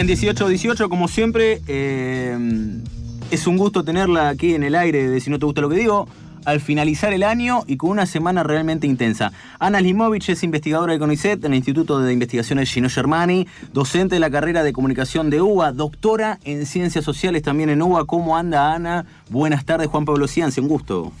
[0.00, 2.38] Bien, 18-18, como siempre, eh,
[3.32, 5.74] es un gusto tenerla aquí en el aire de Si no te gusta lo que
[5.74, 6.06] digo,
[6.44, 9.32] al finalizar el año y con una semana realmente intensa.
[9.58, 14.20] Ana Limovich es investigadora de CONICET en el Instituto de Investigaciones Gino Germani, docente de
[14.20, 18.04] la carrera de comunicación de UBA, doctora en ciencias sociales también en UBA.
[18.04, 19.04] ¿Cómo anda Ana?
[19.30, 21.12] Buenas tardes, Juan Pablo Cianci, un gusto.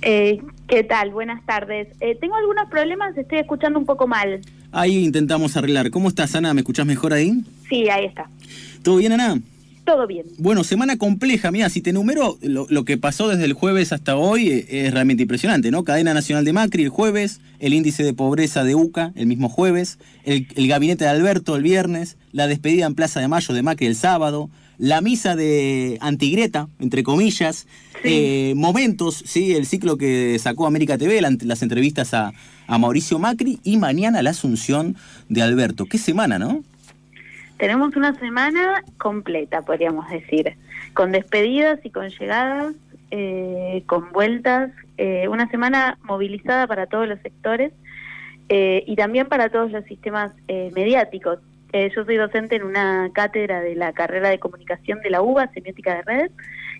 [0.00, 1.10] Eh, ¿Qué tal?
[1.10, 1.88] Buenas tardes.
[2.00, 4.40] Eh, tengo algunos problemas, estoy escuchando un poco mal.
[4.74, 5.90] Ahí intentamos arreglar.
[5.90, 6.52] ¿Cómo estás, Ana?
[6.52, 7.44] ¿Me escuchás mejor ahí?
[7.68, 8.28] Sí, ahí está.
[8.82, 9.40] ¿Todo bien, Ana?
[9.84, 10.26] Todo bien.
[10.38, 14.48] Bueno, semana compleja, mira, si te numero lo, que pasó desde el jueves hasta hoy
[14.48, 15.84] eh, es realmente impresionante, ¿no?
[15.84, 19.98] Cadena Nacional de Macri el jueves, el índice de pobreza de UCA el mismo jueves,
[20.24, 23.94] el, gabinete de Alberto el viernes, la despedida en Plaza de Mayo de Macri el
[23.94, 27.66] sábado, la misa de Antigreta, entre comillas,
[28.02, 32.32] eh, momentos, sí, el ciclo que sacó América TV, las entrevistas a,
[32.66, 34.96] a Mauricio Macri y mañana la asunción
[35.28, 35.86] de Alberto.
[35.86, 36.62] Qué semana, ¿no?
[37.58, 40.56] Tenemos una semana completa, podríamos decir,
[40.92, 42.74] con despedidas y con llegadas,
[43.10, 47.72] eh, con vueltas, eh, una semana movilizada para todos los sectores
[48.48, 51.38] eh, y también para todos los sistemas mediáticos.
[51.94, 55.96] Yo soy docente en una cátedra de la carrera de comunicación de la UBA, Semiótica
[55.96, 56.32] de Redes,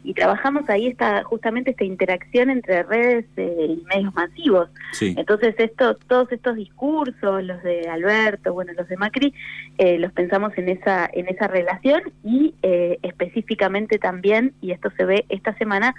[0.05, 4.69] y trabajamos ahí esta, justamente esta interacción entre redes eh, y medios masivos.
[5.01, 9.35] Entonces estos, todos estos discursos, los de Alberto, bueno, los de Macri,
[9.79, 15.07] eh, los pensamos en esa, en esa relación y eh, específicamente también, y esto se
[15.07, 15.95] ve esta semana,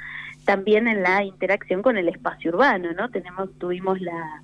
[0.45, 3.09] también en la interacción con el espacio urbano, ¿no?
[3.09, 4.43] Tenemos, tuvimos la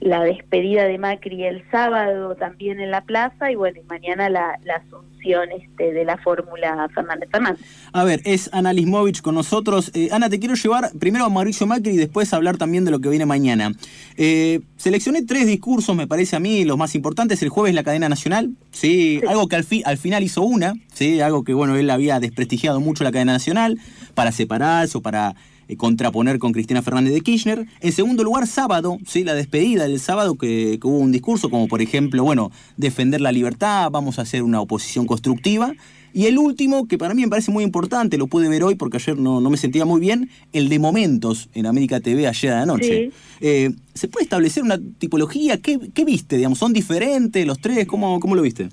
[0.00, 4.74] la despedida de Macri el sábado también en la plaza y bueno, mañana la, la
[4.74, 7.60] asunción este, de la fórmula Fernández Fernández.
[7.92, 9.90] A ver, es Ana Lismovich con nosotros.
[9.94, 13.00] Eh, Ana, te quiero llevar primero a Mauricio Macri y después hablar también de lo
[13.00, 13.72] que viene mañana.
[14.16, 17.42] Eh, seleccioné tres discursos, me parece a mí, los más importantes.
[17.42, 21.42] El jueves la cadena nacional, sí, algo que al, al final hizo una, sí, algo
[21.42, 23.78] que bueno, él había desprestigiado mucho la cadena nacional
[24.14, 25.34] para separarse o para
[25.68, 27.66] eh, contraponer con Cristina Fernández de Kirchner.
[27.80, 29.24] En segundo lugar, sábado, ¿sí?
[29.24, 33.90] la despedida del sábado, que, hubo un discurso como, por ejemplo, bueno, defender la libertad,
[33.90, 35.72] vamos a hacer una oposición constructiva.
[36.12, 38.96] Y el último, que para mí me parece muy importante, lo pude ver hoy porque
[38.96, 42.58] ayer no, no me sentía muy bien, el de momentos en América TV ayer de
[42.58, 43.10] anoche.
[43.40, 45.60] Eh, ¿Se puede establecer una tipología?
[45.60, 46.36] ¿Qué, ¿Qué, viste?
[46.36, 47.86] Digamos, ¿Son diferentes los tres?
[47.86, 48.70] ¿Cómo, cómo lo viste?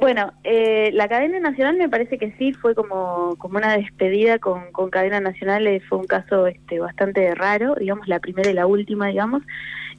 [0.00, 4.72] Bueno, eh, la cadena nacional me parece que sí, fue como, como una despedida con,
[4.72, 8.66] con cadena nacional, eh, fue un caso este, bastante raro, digamos, la primera y la
[8.66, 9.42] última, digamos,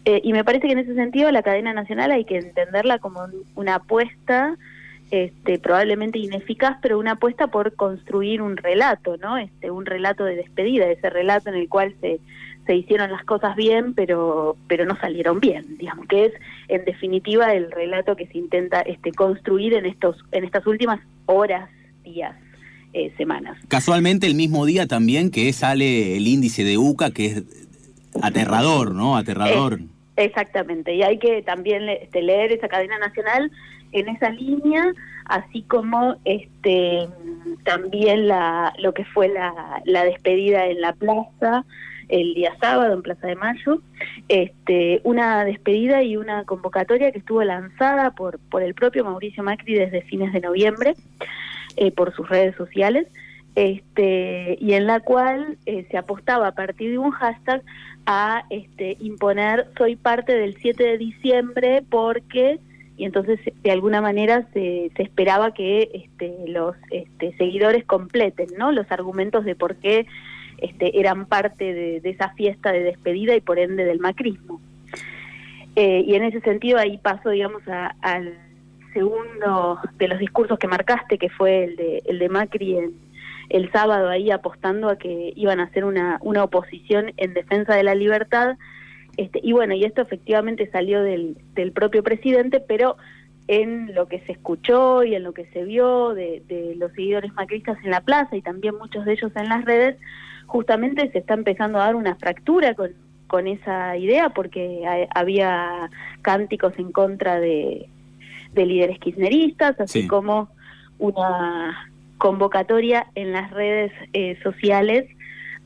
[0.06, 3.22] eh, y me parece que en ese sentido la cadena nacional hay que entenderla como
[3.56, 4.58] una apuesta,
[5.12, 9.38] este, probablemente ineficaz, pero una apuesta por construir un relato, ¿no?
[9.38, 12.20] Este, un relato de despedida, ese relato en el cual se
[12.66, 16.34] se hicieron las cosas bien, pero, pero no salieron bien, digamos, que es
[16.69, 21.69] en definitiva el relato que se intenta este, construir en, estos, en estas últimas horas,
[22.03, 22.35] días.
[22.96, 23.57] Eh, semanas.
[23.69, 27.44] Casualmente el mismo día también que sale el índice de UCA, que es
[28.22, 29.18] aterrador, ¿no?
[29.18, 29.80] Aterrador.
[30.16, 33.51] exactamente, y hay que también este, leer esa cadena nacional
[33.94, 34.94] en esa línea,
[35.25, 37.07] así como este
[37.63, 41.66] también la, lo que fue la, la despedida en la plaza
[42.09, 43.81] el día sábado en Plaza de Mayo,
[44.28, 49.75] este, una despedida y una convocatoria que estuvo lanzada por, por el propio Mauricio Macri
[49.75, 50.96] desde fines de noviembre
[51.78, 53.08] eh, por sus redes sociales,
[53.56, 57.62] este, y en la cual eh, se apostaba a partir de un hashtag
[58.06, 62.59] a este, imponer soy parte del 7 de diciembre porque
[62.97, 68.72] y entonces de alguna manera se, se esperaba que este, los este, seguidores completen ¿no?
[68.72, 70.06] los argumentos de por qué
[70.63, 74.62] este, eran parte de, esa fiesta de despedida y por ende del macrismo.
[75.75, 78.38] Eh, y en ese sentido ahí paso, digamos, al
[78.94, 82.77] segundo de los discursos que marcaste, que fue el de, el de Macri
[83.50, 87.83] el sábado ahí apostando a que iban a hacer una, una oposición en defensa de
[87.83, 88.56] la libertad.
[89.18, 92.95] Este, y bueno, y esto efectivamente salió del, del propio presidente, pero
[93.48, 97.34] en lo que se escuchó y en lo que se vio de, de los seguidores
[97.34, 99.98] macristas en la plaza y también muchos de ellos en las redes,
[100.45, 102.92] justamente se está empezando a dar una fractura con,
[103.28, 105.90] con esa idea porque había
[106.22, 107.88] cánticos en contra de,
[108.54, 110.50] de líderes kirchneristas, así como
[111.00, 115.06] una convocatoria en las redes eh, sociales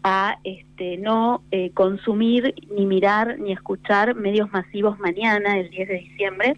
[0.04, 5.96] a este, no eh, consumir, ni mirar, ni escuchar medios masivos mañana, el 10 de
[5.96, 6.58] diciembre,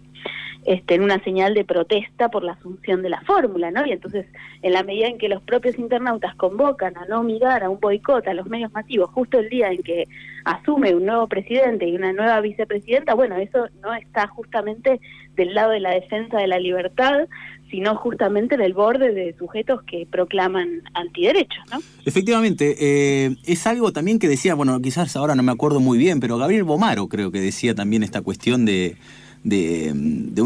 [0.64, 3.86] este, en una señal de protesta por la asunción de la fórmula, ¿no?
[3.86, 4.26] Y entonces,
[4.62, 8.26] en la medida en que los propios internautas convocan a no mirar a un boicot
[8.28, 10.06] a los medios masivos justo el día en que
[10.44, 15.00] asume un nuevo presidente y una nueva vicepresidenta, bueno, eso no está justamente
[15.34, 17.28] del lado de la defensa de la libertad,
[17.70, 21.78] sino justamente en el borde de sujetos que proclaman antiderechos, ¿no?
[22.04, 26.20] Efectivamente, eh, es algo también que decía, bueno, quizás ahora no me acuerdo muy bien,
[26.20, 28.96] pero Gabriel Bomaro creo que decía también esta cuestión de,
[29.44, 29.94] de,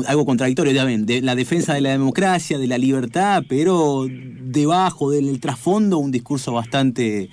[0.06, 5.99] algo contradictorio, de la defensa de la democracia, de la libertad, pero debajo del trasfondo
[5.99, 7.29] un discurso bastante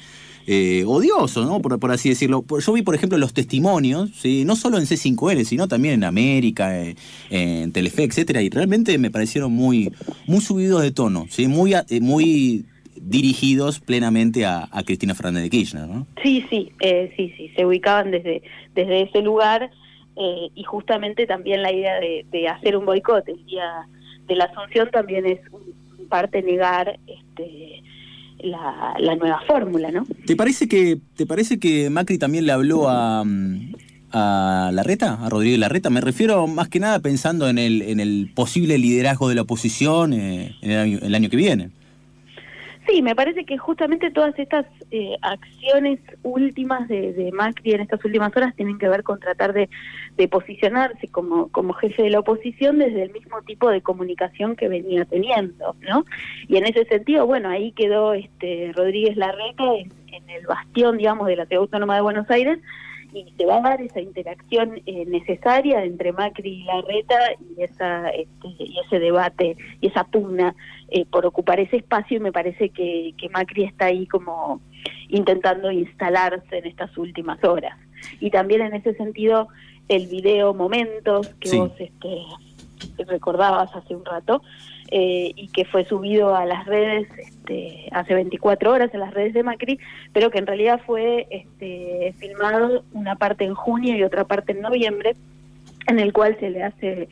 [0.47, 1.61] eh, odioso, ¿no?
[1.61, 2.43] Por, así decirlo.
[2.59, 4.43] Yo vi, por ejemplo, los testimonios, ¿sí?
[4.43, 6.95] no solo en C5N, sino también en América, eh,
[7.29, 9.91] en Telefe, etcétera, y realmente me parecieron muy,
[10.25, 11.47] muy subidos de tono, ¿sí?
[11.47, 12.65] muy, eh, muy
[12.95, 16.07] dirigidos plenamente a, Cristina Fernández de Kirchner, ¿no?
[16.23, 16.71] Sí, sí,
[17.15, 18.41] sí, sí, se ubicaban desde,
[18.75, 19.71] desde ese lugar
[20.55, 23.87] y justamente también la idea de, hacer un boicot el día
[24.27, 25.39] de la Asunción también es
[26.09, 27.83] parte negar este
[28.39, 30.05] la, nueva fórmula, ¿no?
[30.25, 33.23] ¿Te parece que te parece que Macri también le habló a,
[34.11, 35.89] a Larreta, a Rodríguez Larreta?
[35.89, 40.13] Me refiero más que nada pensando en el, en el posible liderazgo de la oposición
[40.13, 41.69] eh, en el año que viene.
[42.87, 48.35] Sí, me parece que justamente todas estas eh, acciones últimas de, Macri en estas últimas
[48.35, 49.69] horas tienen que ver con tratar de,
[50.29, 55.05] posicionarse como, como jefe de la oposición desde el mismo tipo de comunicación que venía
[55.05, 56.05] teniendo, ¿no?
[56.47, 61.27] Y en ese sentido, bueno, ahí quedó este Rodríguez Larreta en, en el bastión, digamos,
[61.27, 62.59] de la Ciudad Autónoma de Buenos Aires,
[63.13, 68.09] y se va a dar esa interacción eh, necesaria entre Macri y Larreta y esa
[68.09, 70.55] este, y ese debate y esa pugna
[70.89, 72.17] eh, por ocupar ese espacio.
[72.17, 74.61] Y me parece que, que Macri está ahí como
[75.09, 77.77] intentando instalarse en estas últimas horas.
[78.19, 79.47] Y también en ese sentido
[79.87, 82.23] el video momentos que vos este,
[83.05, 84.41] recordabas hace un rato
[84.93, 89.33] eh, y que fue subido a las redes este, hace 24 horas en las redes
[89.33, 89.79] de Macri,
[90.11, 94.61] pero que en realidad fue este, filmado una parte en junio y otra parte en
[94.61, 95.15] noviembre,
[95.87, 97.07] en el cual se le hace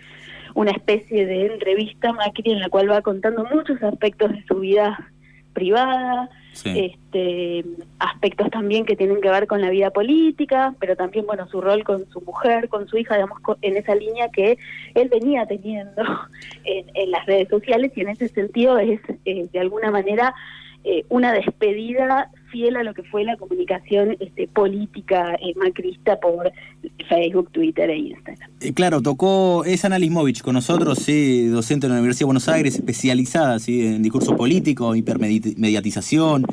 [0.56, 4.60] una especie de entrevista a Macri en la cual va contando muchos aspectos de su
[4.60, 5.10] vida
[5.54, 6.30] privada,
[6.66, 7.64] este,
[8.00, 11.84] aspectos también que tienen que ver con la vida política, pero también, bueno, su rol
[11.84, 14.58] con su mujer, con su hija, digamos, en esa línea que
[14.94, 16.04] él venía teniendo
[16.66, 20.34] en, las redes sociales y en ese sentido es, eh, de alguna manera,
[20.84, 26.52] eh, una despedida fiel a lo que fue la comunicación este, política eh, macrista por
[27.08, 28.50] Facebook, Twitter e Instagram.
[28.62, 32.50] Eh, claro, tocó, es Ana Lismovich con nosotros, sí, docente de la Universidad de Buenos
[32.50, 33.86] Aires, especializada ¿sí?
[33.86, 36.46] en discurso político, hipermediatización,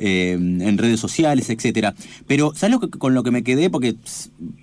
[0.00, 1.94] eh, en redes sociales, etcétera.
[2.26, 3.70] Pero, ¿sabes lo con lo que me quedé?
[3.70, 3.94] Porque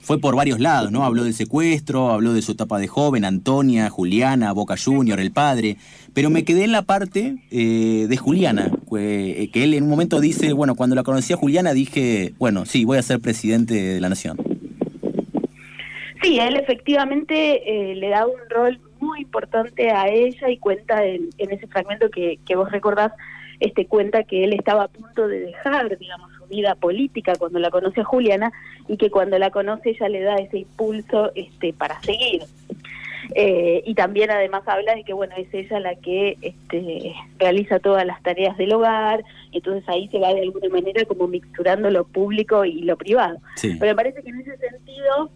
[0.02, 1.04] fue por varios lados, ¿no?
[1.04, 5.78] Habló del secuestro, habló de su etapa de joven, Antonia, Juliana, Boca Junior, el padre.
[6.14, 10.76] Pero me quedé en la parte de Juliana, que él en un momento dice, bueno,
[10.76, 14.38] cuando la conocí a Juliana dije, bueno, sí, voy a ser presidente de la nación.
[16.22, 21.30] Sí, él efectivamente eh, le da un rol muy importante a ella y cuenta en,
[21.38, 23.12] ese fragmento que, vos recordás,
[23.62, 27.70] este cuenta que él estaba a punto de dejar, digamos, su vida política cuando la
[27.70, 28.52] conoce a Juliana
[28.88, 32.42] y que cuando la conoce ella le da ese impulso este para seguir.
[33.36, 38.06] Eh, y también además habla de que bueno es ella la que este, realiza todas
[38.06, 42.66] las tareas del hogar entonces ahí se va de alguna manera como mixturando lo público
[42.66, 45.30] y lo privado pero me parece que en ese sentido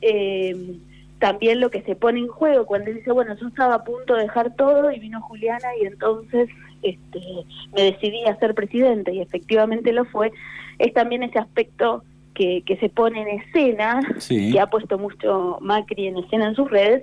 [0.00, 0.76] eh,
[1.20, 4.14] también lo que se pone en juego cuando él dice bueno yo estaba a punto
[4.14, 6.48] de dejar todo y vino Juliana y entonces
[6.90, 7.20] este,
[7.74, 10.32] me decidí a ser presidente y efectivamente lo fue
[10.78, 12.02] es también ese aspecto
[12.34, 16.70] que, que se pone en escena, que ha puesto mucho Macri en escena en sus
[16.70, 17.02] redes,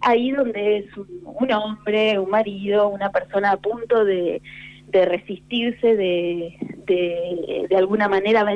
[0.00, 4.40] ahí donde es un, hombre, un marido, una persona a punto de,
[4.88, 6.56] de resistirse, de,
[6.86, 8.46] de, de alguna manera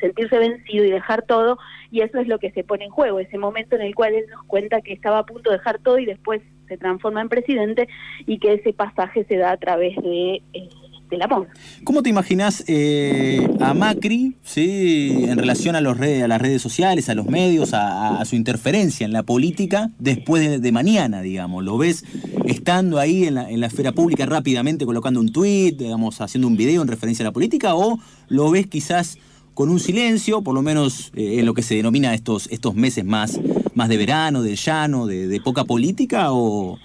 [0.00, 1.58] sentirse vencido y dejar todo,
[1.92, 4.24] y eso es lo que se pone en juego, ese momento en el cual él
[4.28, 7.88] nos cuenta que estaba a punto de dejar todo y después se transforma en presidente
[8.26, 10.42] y que ese pasaje se da a través de...
[10.54, 10.68] Eh,
[11.10, 11.48] del amor.
[11.82, 15.24] ¿Cómo te imaginas eh, a Macri ¿sí?
[15.26, 19.04] en relación a, los redes, a las redes sociales, a los medios, a, su interferencia
[19.04, 21.64] en la política después de, mañana, digamos?
[21.64, 22.04] ¿Lo ves
[22.44, 26.86] estando ahí en la, esfera pública rápidamente colocando un tuit, digamos, haciendo un video en
[26.86, 27.74] referencia a la política?
[27.74, 27.98] ¿O
[28.28, 29.18] lo ves quizás
[29.54, 33.04] con un silencio, por lo menos eh, en lo que se denomina estos, estos meses
[33.04, 33.40] más,
[33.80, 36.32] más de verano, de llano, de, de poca política?
[36.32, 36.78] ¿O,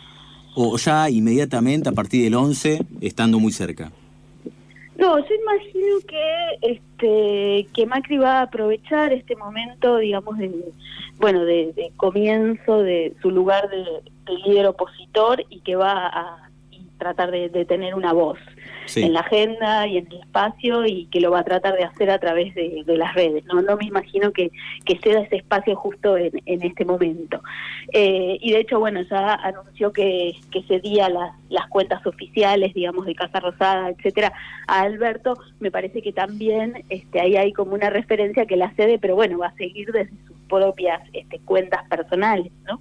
[0.55, 3.91] o ya inmediatamente a partir del 11 estando muy cerca?
[4.97, 6.25] No, yo imagino que
[6.61, 10.49] este que Macri va a aprovechar este momento, digamos, de
[11.17, 13.85] bueno, de, comienzo de su lugar de,
[14.45, 16.44] líder opositor y que va a
[16.97, 18.37] tratar de tener una voz
[18.95, 22.09] en la agenda y en el espacio y que lo va a tratar de hacer
[22.09, 23.43] a través de, las redes.
[23.45, 24.51] No no me imagino que,
[24.85, 27.41] que sea ese espacio justo en, en este momento.
[27.91, 33.15] Eh, y de hecho, bueno, ya anunció que, que cedía las cuentas oficiales, digamos, de
[33.15, 34.31] Casa Rosada, etcétera,
[34.67, 35.37] a Alberto.
[35.59, 39.39] Me parece que también este, ahí hay como una referencia que la cede, pero bueno,
[39.39, 42.79] va a seguir desde sus propias este, cuentas personales, ¿no?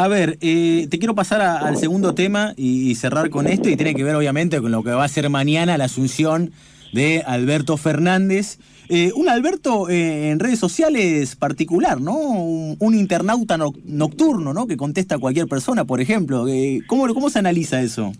[0.00, 3.94] A ver, eh, te quiero pasar al segundo tema y, cerrar con esto, y tiene
[3.94, 6.52] que ver obviamente con lo que va a ser mañana la asunción
[6.94, 8.58] de Alberto Fernández.
[8.88, 12.16] Eh, un Alberto eh, en redes sociales particular, ¿no?
[12.16, 14.66] Un, internauta nocturno, ¿no?
[14.66, 16.46] Que contesta a cualquier persona, por ejemplo.
[16.86, 18.14] ¿cómo, ¿Cómo se analiza eso?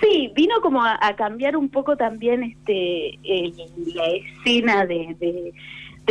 [0.00, 3.18] Sí, vino como a, cambiar un poco también este
[3.94, 5.52] la escena de de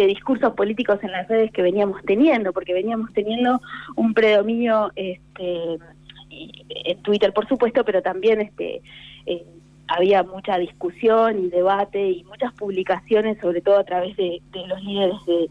[0.01, 3.61] discursos políticos en las redes que veníamos teniendo, porque veníamos teniendo
[3.95, 5.77] un predominio este,
[6.29, 8.81] en Twitter, por supuesto, pero también este,
[9.25, 9.45] eh,
[9.87, 14.83] había mucha discusión y debate y muchas publicaciones, sobre todo a través de, de los
[14.83, 15.49] líderes de,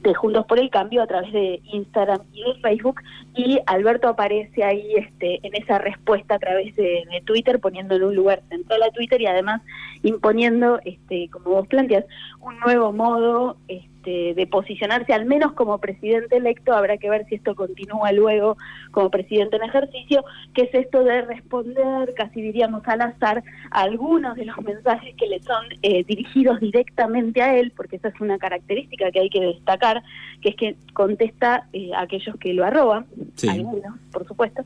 [0.00, 3.02] de Juntos por el Cambio a través de Instagram y de Facebook
[3.34, 8.14] y Alberto aparece ahí este, en esa respuesta a través de, Twitter poniendo en un
[8.14, 9.60] lugar central a Twitter y además
[10.02, 12.04] imponiendo, este, como vos planteas,
[12.40, 17.26] un nuevo modo este, este, de posicionarse al menos como presidente electo, habrá que ver
[17.26, 18.56] si esto continúa luego
[18.90, 20.24] como presidente en ejercicio,
[20.54, 25.26] que es esto de responder, casi diríamos al azar, a algunos de los mensajes que
[25.26, 29.40] le son eh, dirigidos directamente a él, porque esa es una característica que hay que
[29.40, 30.02] destacar,
[30.40, 33.06] que es que contesta eh, a aquellos que lo arroban,
[33.48, 34.62] algunos, por supuesto,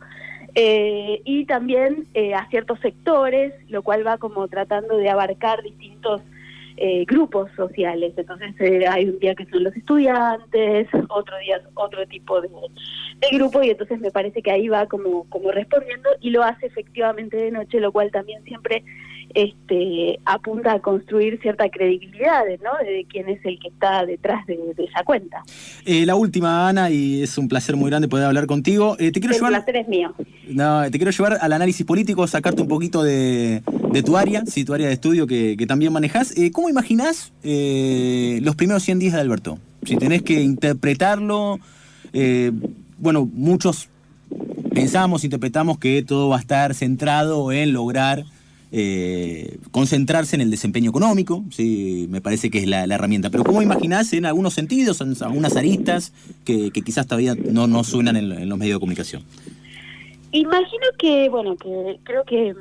[0.54, 2.06] eh, y también
[2.36, 6.20] a ciertos sectores, lo cual va como tratando de abarcar distintos
[6.76, 8.12] eh, grupos sociales.
[8.16, 12.48] Entonces eh, hay un día que son los estudiantes, otro día otro tipo de,
[13.32, 17.36] grupo y entonces me parece que ahí va como, como respondiendo y lo hace efectivamente
[17.36, 18.84] de noche, lo cual también siempre
[19.34, 22.70] este, apunta a construir cierta credibilidad ¿no?
[22.84, 25.42] de quién es el que está detrás de, esa cuenta.
[25.84, 28.96] Eh, la última, Ana, y es un placer muy grande poder hablar contigo.
[28.96, 30.14] te quiero el llevar, placer es mío.
[30.48, 33.62] No, te quiero llevar al análisis político, sacarte un poquito de,
[33.92, 36.36] de tu área, sí, tu área de estudio que, también manejas.
[36.36, 39.58] Eh, ¿Cómo imaginás eh, los primeros 100 días de Alberto?
[39.84, 41.58] Si tenés que interpretarlo,
[42.12, 42.52] eh,
[42.98, 43.88] bueno, muchos
[44.72, 48.24] pensamos, interpretamos que todo va a estar centrado en lograr
[49.70, 53.30] concentrarse en el desempeño económico, sí, me parece que es la, herramienta.
[53.30, 56.12] Pero ¿cómo imaginás en algunos sentidos, en algunas aristas
[56.44, 59.22] que, quizás todavía no, no suenan en los medios de comunicación?
[60.32, 62.54] Imagino que, bueno, que creo que,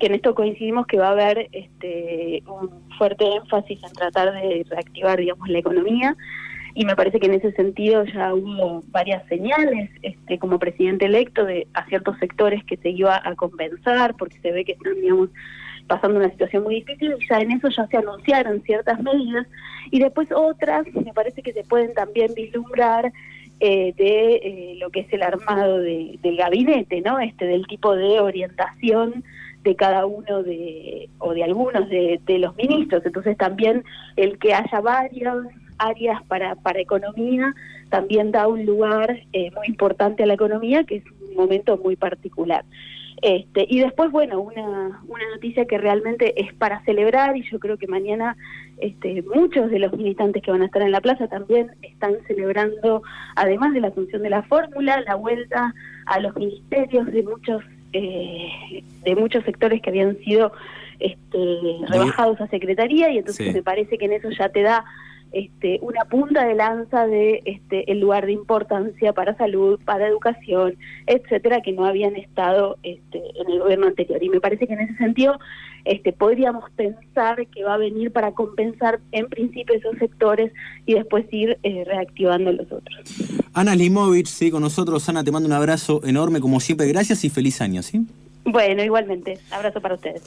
[0.00, 5.18] en esto coincidimos que va a haber este, un fuerte énfasis en tratar de reactivar,
[5.18, 6.16] digamos, la economía
[6.78, 11.44] y me parece que en ese sentido ya hubo varias señales este, como presidente electo
[11.44, 15.28] de a ciertos sectores que se iba a compensar porque se ve que están, digamos,
[15.88, 19.48] pasando una situación muy difícil y ya en eso ya se anunciaron ciertas medidas
[19.90, 23.12] y después otras me parece que se pueden también vislumbrar
[23.58, 27.18] eh, de eh, lo que es el armado del gabinete, ¿no?
[27.18, 29.24] Este del tipo de orientación
[29.64, 33.04] de cada uno de o de algunos de, los ministros.
[33.04, 33.82] Entonces también
[34.14, 35.38] el que haya varias
[35.78, 37.54] áreas para para economía
[37.88, 41.96] también da un lugar eh, muy importante a la economía, que es un momento muy
[41.96, 42.64] particular.
[43.20, 47.76] Este, y después, bueno, una, una noticia que realmente es para celebrar y yo creo
[47.76, 48.36] que mañana
[48.78, 53.02] este, muchos de los militantes que van a estar en la plaza también están celebrando,
[53.34, 55.74] además de la asunción de la fórmula, la vuelta
[56.06, 60.52] a los ministerios de muchos eh, de muchos sectores que habían sido
[61.00, 61.38] este,
[61.88, 64.84] rebajados a secretaría y entonces me parece que en eso ya te da
[65.32, 70.76] este, una punta de lanza de este, el lugar de importancia para salud, para educación,
[71.06, 74.22] etcétera, que no habían estado este, en el gobierno anterior.
[74.22, 75.38] Y me parece que en ese sentido
[75.84, 80.52] este, podríamos pensar que va a venir para compensar en principio esos sectores
[80.86, 82.98] y después ir eh, reactivando los otros.
[83.54, 85.08] Ana Limovich, sí, con nosotros.
[85.08, 86.86] Ana, te mando un abrazo enorme como siempre.
[86.88, 88.06] Gracias y feliz año, ¿sí?
[88.44, 89.38] Bueno, igualmente.
[89.50, 90.22] Abrazo para ustedes.